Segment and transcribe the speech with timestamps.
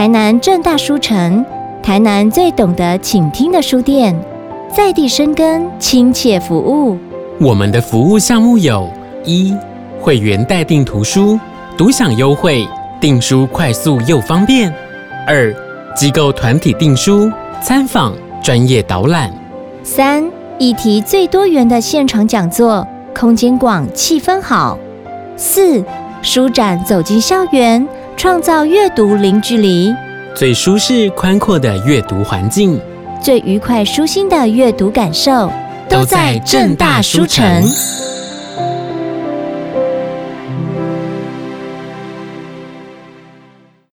[0.00, 1.44] 台南正大书城，
[1.82, 4.18] 台南最懂得倾听的书店，
[4.74, 6.96] 在地生根，亲切服务。
[7.38, 8.88] 我们的服务项目有：
[9.26, 9.54] 一、
[10.00, 11.38] 会员代订图书，
[11.76, 12.66] 独享优惠，
[12.98, 14.72] 订书快速又方便；
[15.26, 15.54] 二、
[15.94, 17.30] 机构团体订书，
[17.60, 19.28] 参访专业导览；
[19.82, 20.24] 三、
[20.58, 24.78] 议题最多元的现场讲座，空间广，气氛好；
[25.36, 25.84] 四、
[26.22, 27.86] 书展走进校园。
[28.20, 29.94] 创造阅读零距离，
[30.34, 32.78] 最舒适宽阔的阅读环境，
[33.22, 35.50] 最愉快舒心的阅读感受，
[35.88, 37.64] 都在正大书城。